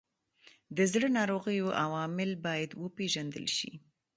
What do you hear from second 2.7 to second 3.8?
وپیژندل شي.